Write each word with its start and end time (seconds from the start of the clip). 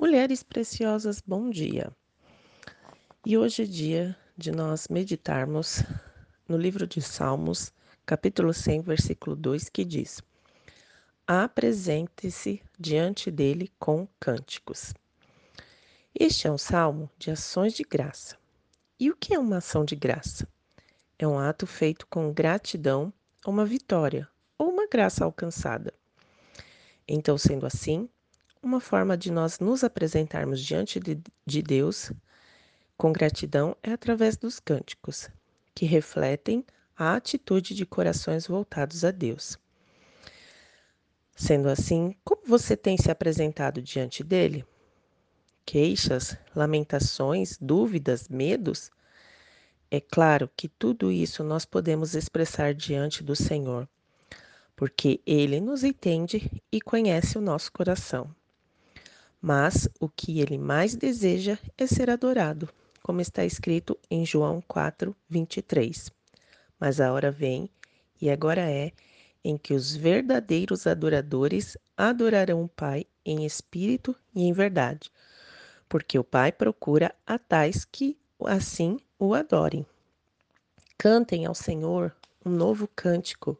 Mulheres 0.00 0.44
preciosas, 0.44 1.20
bom 1.20 1.50
dia. 1.50 1.90
E 3.26 3.36
hoje 3.36 3.64
é 3.64 3.66
dia 3.66 4.16
de 4.36 4.52
nós 4.52 4.86
meditarmos 4.86 5.82
no 6.48 6.56
livro 6.56 6.86
de 6.86 7.02
Salmos, 7.02 7.72
capítulo 8.06 8.54
100, 8.54 8.82
versículo 8.82 9.34
2, 9.34 9.68
que 9.68 9.84
diz: 9.84 10.22
Apresente-se 11.26 12.62
diante 12.78 13.28
dele 13.28 13.72
com 13.76 14.06
cânticos. 14.20 14.94
Este 16.14 16.46
é 16.46 16.52
um 16.52 16.58
salmo 16.58 17.10
de 17.18 17.32
ações 17.32 17.72
de 17.72 17.82
graça. 17.82 18.36
E 19.00 19.10
o 19.10 19.16
que 19.16 19.34
é 19.34 19.38
uma 19.38 19.56
ação 19.56 19.84
de 19.84 19.96
graça? 19.96 20.46
É 21.18 21.26
um 21.26 21.40
ato 21.40 21.66
feito 21.66 22.06
com 22.06 22.32
gratidão 22.32 23.12
a 23.44 23.50
uma 23.50 23.66
vitória 23.66 24.28
ou 24.56 24.70
uma 24.70 24.86
graça 24.86 25.24
alcançada. 25.24 25.92
Então, 27.08 27.36
sendo 27.36 27.66
assim, 27.66 28.08
uma 28.62 28.80
forma 28.80 29.16
de 29.16 29.30
nós 29.30 29.58
nos 29.58 29.84
apresentarmos 29.84 30.60
diante 30.60 30.98
de, 31.00 31.20
de 31.46 31.62
Deus 31.62 32.12
com 32.96 33.12
gratidão 33.12 33.76
é 33.82 33.92
através 33.92 34.36
dos 34.36 34.58
cânticos, 34.58 35.28
que 35.74 35.86
refletem 35.86 36.64
a 36.96 37.14
atitude 37.14 37.74
de 37.74 37.86
corações 37.86 38.46
voltados 38.46 39.04
a 39.04 39.12
Deus. 39.12 39.56
Sendo 41.36 41.68
assim, 41.68 42.16
como 42.24 42.42
você 42.44 42.76
tem 42.76 42.96
se 42.96 43.10
apresentado 43.10 43.80
diante 43.80 44.24
dele? 44.24 44.66
Queixas, 45.64 46.36
lamentações, 46.56 47.56
dúvidas, 47.60 48.28
medos? 48.28 48.90
É 49.88 50.00
claro 50.00 50.50
que 50.56 50.68
tudo 50.68 51.12
isso 51.12 51.44
nós 51.44 51.64
podemos 51.64 52.16
expressar 52.16 52.74
diante 52.74 53.22
do 53.22 53.36
Senhor, 53.36 53.88
porque 54.74 55.20
ele 55.24 55.60
nos 55.60 55.84
entende 55.84 56.60
e 56.72 56.80
conhece 56.80 57.38
o 57.38 57.40
nosso 57.40 57.70
coração. 57.70 58.34
Mas 59.40 59.88
o 60.00 60.08
que 60.08 60.40
ele 60.40 60.58
mais 60.58 60.96
deseja 60.96 61.58
é 61.76 61.86
ser 61.86 62.10
adorado, 62.10 62.68
como 63.02 63.20
está 63.20 63.44
escrito 63.44 63.96
em 64.10 64.26
João 64.26 64.60
4, 64.66 65.14
23. 65.28 66.10
Mas 66.78 67.00
a 67.00 67.12
hora 67.12 67.30
vem, 67.30 67.70
e 68.20 68.28
agora 68.28 68.62
é, 68.62 68.92
em 69.44 69.56
que 69.56 69.72
os 69.72 69.94
verdadeiros 69.94 70.86
adoradores 70.86 71.76
adorarão 71.96 72.64
o 72.64 72.68
Pai 72.68 73.06
em 73.24 73.46
espírito 73.46 74.14
e 74.34 74.42
em 74.42 74.52
verdade, 74.52 75.10
porque 75.88 76.18
o 76.18 76.24
Pai 76.24 76.50
procura 76.50 77.14
a 77.26 77.38
tais 77.38 77.84
que 77.84 78.18
assim 78.44 78.98
o 79.18 79.34
adorem. 79.34 79.86
Cantem 80.96 81.46
ao 81.46 81.54
Senhor 81.54 82.14
um 82.44 82.50
novo 82.50 82.88
cântico. 82.88 83.56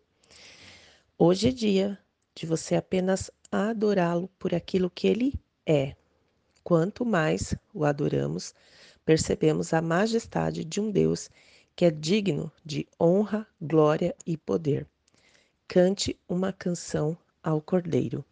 Hoje 1.16 1.48
é 1.48 1.52
dia 1.52 1.98
de 2.34 2.46
você 2.46 2.74
apenas 2.74 3.30
adorá-lo 3.50 4.28
por 4.38 4.54
aquilo 4.54 4.90
que 4.90 5.06
ele 5.06 5.34
é. 5.69 5.94
Quanto 6.64 7.05
mais 7.05 7.55
o 7.74 7.84
adoramos, 7.84 8.55
percebemos 9.05 9.75
a 9.75 9.83
majestade 9.83 10.64
de 10.64 10.80
um 10.80 10.91
Deus 10.91 11.30
que 11.77 11.84
é 11.84 11.91
digno 11.91 12.50
de 12.64 12.88
honra, 13.00 13.47
glória 13.60 14.16
e 14.27 14.36
poder. 14.36 14.86
Cante 15.69 16.19
uma 16.28 16.52
canção 16.52 17.16
ao 17.42 17.60
Cordeiro. 17.60 18.25